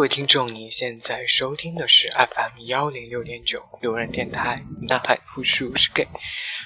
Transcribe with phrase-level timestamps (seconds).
[0.00, 4.56] 各位听众，您现在收听的是 FM 幺零六点九路人电台，
[4.88, 6.08] 南海复数是 gay，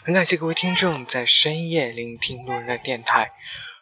[0.05, 3.33] 很感谢各位听众在深夜聆听路人的电台。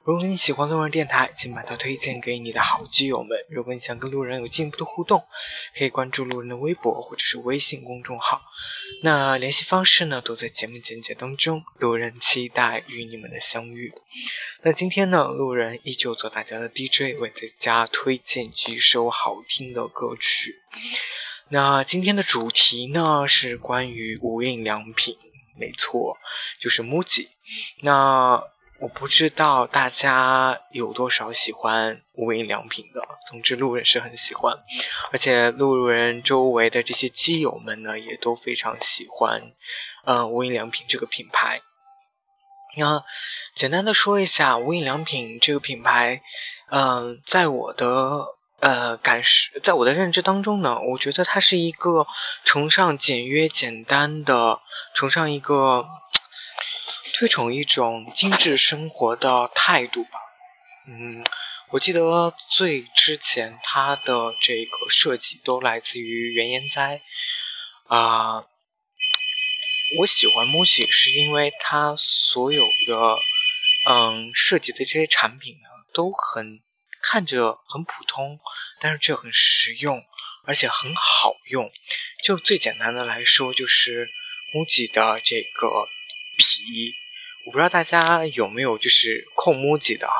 [0.04, 3.38] 如果你喜欢路人电台，请把它推荐给你的好基友们。
[3.48, 5.24] 如果你想跟路人有进一步的互动，
[5.78, 8.42] 可以关注路人的微博或者是微信公众号。
[9.04, 11.62] 那联系方式呢，都在节目简介当中。
[11.78, 13.92] 路人期待与你们的相遇。
[14.62, 20.56] 那今天呢，路人依旧做大家的 DJ，为大家推荐几首好听的歌曲。
[21.50, 25.16] 那今天的主题呢，是关于无印良品，
[25.56, 26.16] 没错，
[26.58, 27.28] 就是 MUJI。
[27.82, 28.42] 那
[28.82, 34.58] 我不知道大家有多少喜欢无印良品的，总之路人是很喜欢，
[35.12, 39.52] 而且路人周围的这些基友们呢，也都非常喜欢，
[40.04, 41.60] 呃，无印良品这个品牌。
[42.76, 43.04] 那
[43.54, 46.20] 简单的说一下无印良品这个品牌，
[46.72, 52.04] 嗯，在我的呃感受，在我的认知当中呢，我觉得它是一个
[52.42, 54.60] 崇尚简约简单的，
[54.92, 55.86] 崇尚一个。
[57.22, 60.18] 推崇一种精致生活的态度吧。
[60.88, 61.24] 嗯，
[61.70, 67.00] 我记得最之前它的这个设计都来自于原研哉
[67.86, 68.42] 啊。
[70.00, 73.16] 我喜欢 MUJI 是因为它所有的
[73.88, 76.58] 嗯设计的这些产品呢，都很
[77.00, 78.40] 看着很普通，
[78.80, 80.02] 但是却很实用，
[80.44, 81.70] 而且很好用。
[82.24, 84.08] 就最简单的来说，就是
[84.56, 85.86] MUJI 的这个
[86.36, 86.94] 皮。
[87.46, 90.14] 我不知道大家有没有就是控 MUJI 的啊？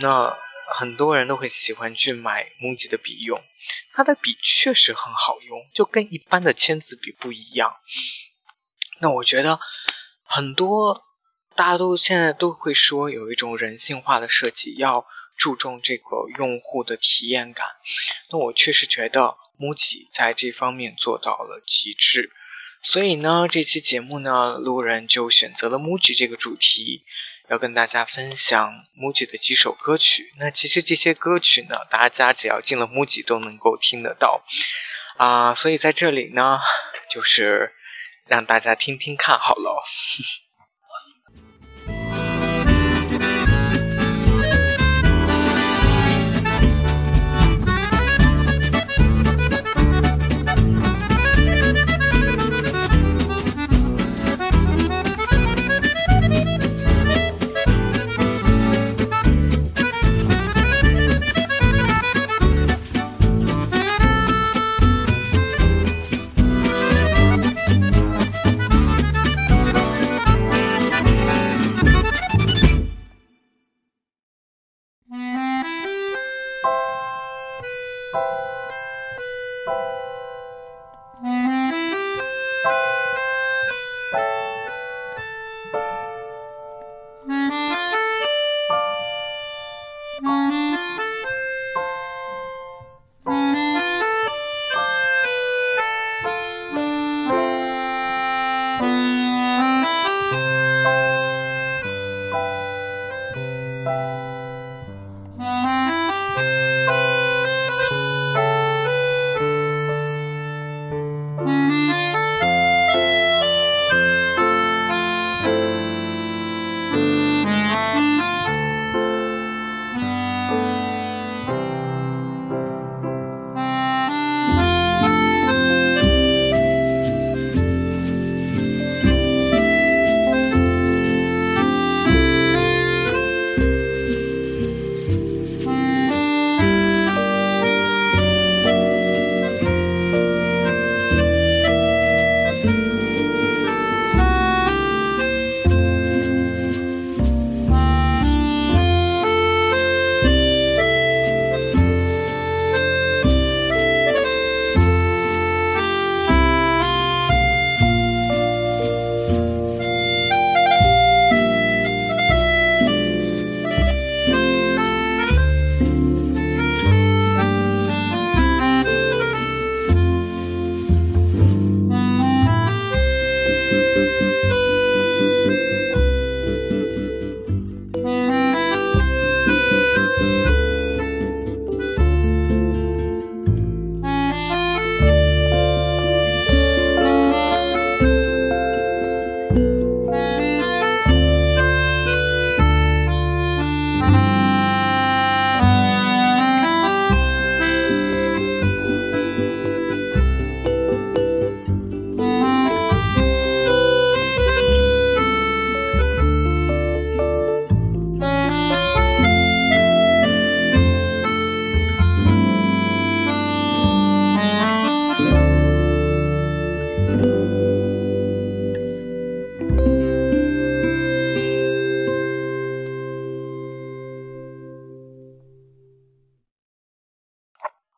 [0.00, 0.38] 那
[0.74, 3.42] 很多人都会喜欢去买 MUJI 的笔用，
[3.92, 7.74] 它的笔确实很好用，就跟一般的签字笔不一样。
[9.00, 9.60] 那我觉得
[10.24, 11.04] 很多
[11.54, 15.06] 大家都现在都会说有一种人性化的设计，要
[15.36, 17.66] 注重这个用户的体验感。
[18.30, 22.30] 那我确实觉得 MUJI 在这方面做到了极致。
[22.82, 27.02] 所以呢，这期节目呢，路人就选择了 MUJI 这个主题，
[27.50, 30.32] 要跟大家分享 MUJI 的几首歌曲。
[30.38, 34.42] 那其实这些歌曲呢，大家只要进了 MUJI 都能够听得到
[35.16, 35.52] 啊。
[35.54, 36.58] 所以在这里呢，
[37.10, 37.72] 就是
[38.28, 39.82] 让大家听听看好了。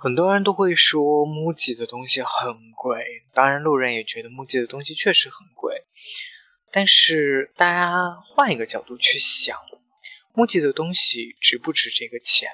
[0.03, 3.05] 很多人都会说木吉的东西很贵，
[3.35, 5.85] 当然路人也觉得木吉的东西确实很贵。
[6.73, 9.55] 但是大家换一个角度去想，
[10.33, 12.49] 木吉的东西值不值这个钱？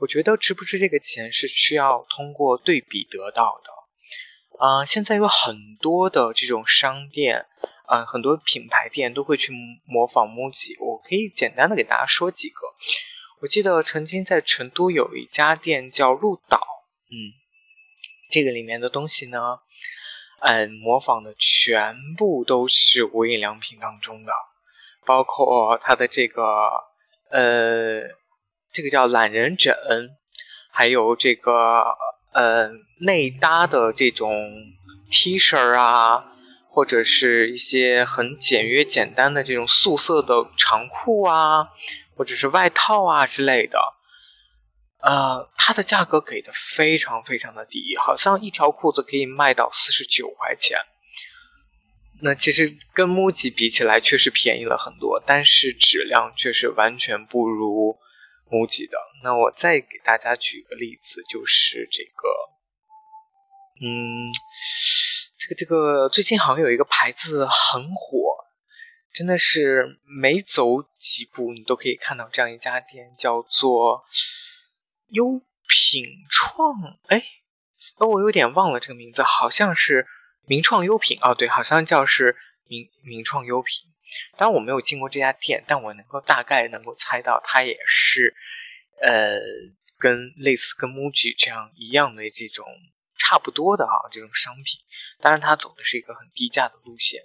[0.00, 3.72] 我觉得值不值这个钱是需要通过对比得到的。
[4.58, 7.46] 啊，现在有很多的这种商店，
[7.86, 9.52] 啊，很多品牌店都会去
[9.86, 10.76] 模仿木吉。
[10.78, 12.56] 我可以简单的给大家说几个。
[13.40, 16.60] 我记得曾经在成都有一家店叫鹿岛，
[17.10, 17.30] 嗯，
[18.28, 19.60] 这个里面的东西呢，
[20.40, 24.32] 嗯，模仿的全部都是无印良品当中的，
[25.06, 26.68] 包括它的这个，
[27.30, 28.02] 呃，
[28.72, 29.76] 这个叫懒人枕，
[30.72, 31.84] 还有这个，
[32.32, 32.70] 呃，
[33.02, 34.34] 内搭的这种
[35.12, 36.24] T 恤啊，
[36.68, 41.68] 或者是一些很简约简单的这种素色的长裤啊。
[42.18, 43.78] 或者是外套啊之类的，
[45.02, 50.76] 呃，它的价格给的非常非常的低，好像一条裤子可以卖到四十九块钱。
[52.22, 57.96] 那其实跟 MUJI 比起来，确实便宜了很多，但是质量却是完全不如
[58.50, 58.98] MUJI 的。
[59.22, 62.28] 那我再给大家举个例子，就是这个，
[63.80, 64.26] 嗯，
[65.38, 68.37] 这个这个最近好像有一个牌子很火。
[69.18, 74.04] 真的是每走几步，你都可以看到这样一家店，叫做
[75.08, 76.72] 优品创。
[77.08, 77.20] 哎，
[77.96, 80.06] 哦，我有点忘了这个名字，好像是
[80.46, 81.18] 名创优品。
[81.22, 82.36] 哦，对，好像叫是
[82.68, 83.88] 名名创优品。
[84.36, 88.32] 当然我没有进过这家店，但我能够大概能够猜到，它也是
[89.00, 89.40] 呃，
[89.98, 92.64] 跟类似跟 MUJI 这样一样的这种
[93.16, 94.78] 差不多的啊这种商品。
[95.18, 97.20] 当然，它走的是一个很低价的路线。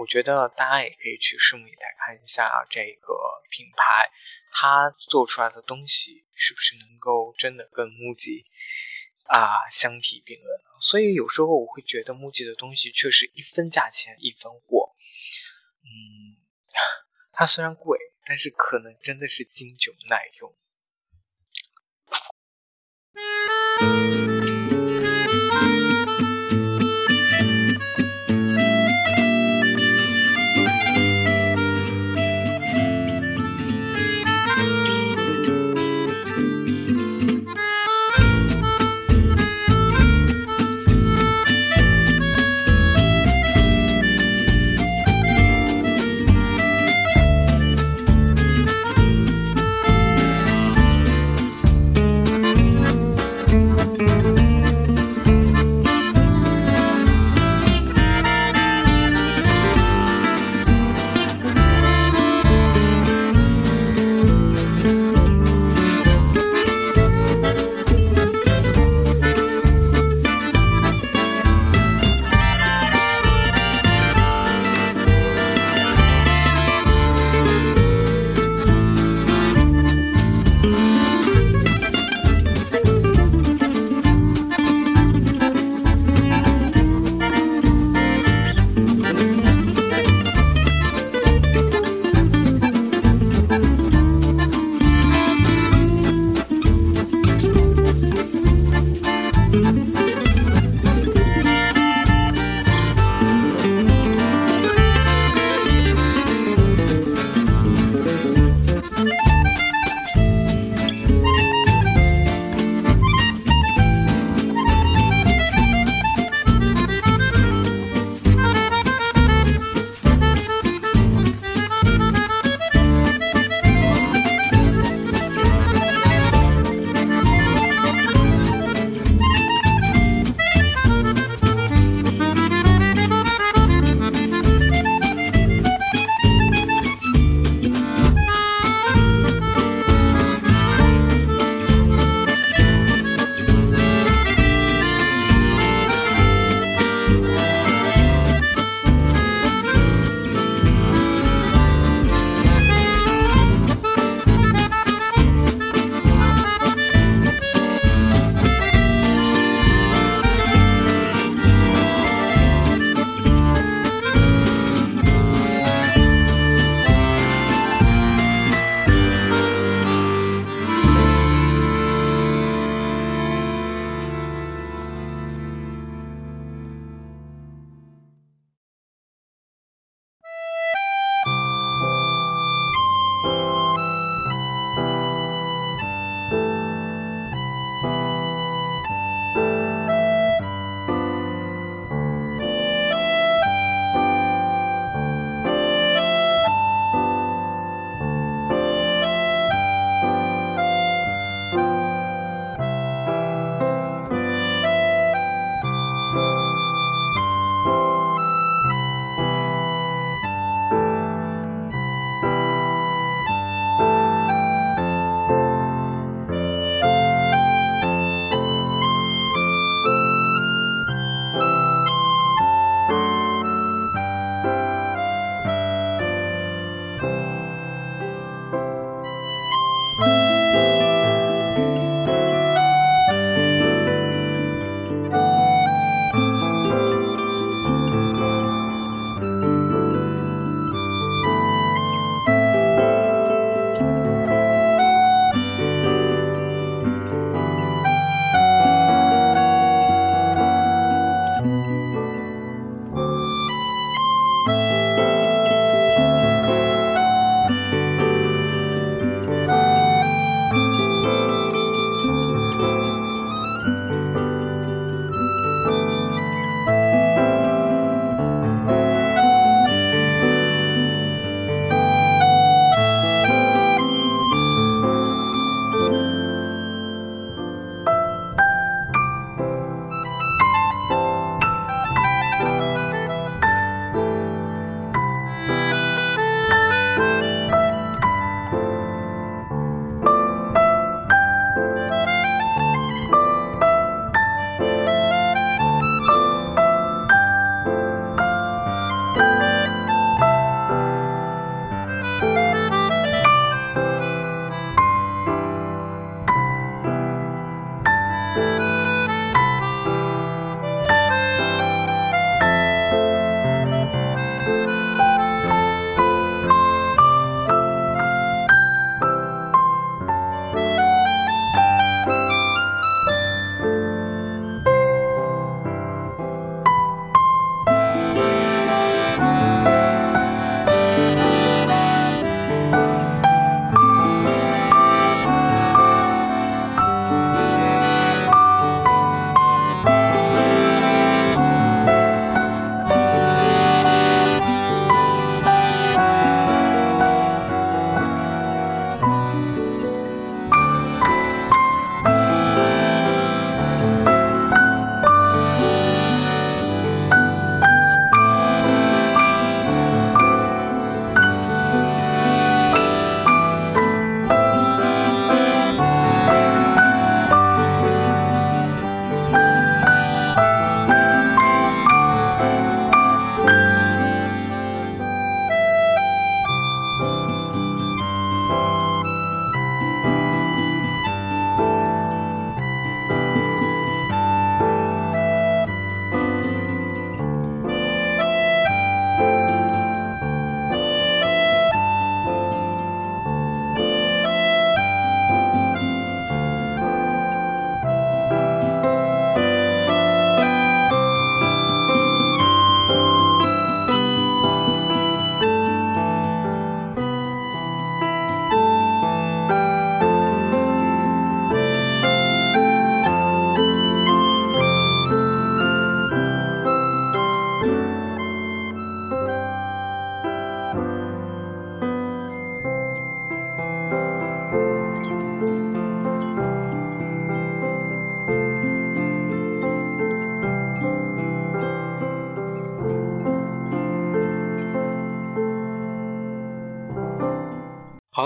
[0.00, 3.12] 我觉得大家也可以去拭目以待，看一下这个
[3.50, 4.10] 品牌，
[4.50, 8.42] 它做出来的东西是不是能够真的跟木吉
[9.24, 10.60] 啊相提并论？
[10.80, 14.96] 所以有时候我会觉得木吉的东西确实一分价钱一分货。
[15.82, 16.40] 嗯，
[17.30, 20.56] 它虽然贵，但是可能真的是经久耐用。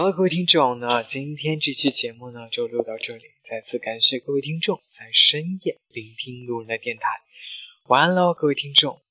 [0.05, 3.25] 了，各位听众，那今天这期节目呢就录到这里。
[3.43, 7.09] 再次感谢各位听众在深夜聆听路人的电台。
[7.87, 9.04] 晚安喽，各位听众。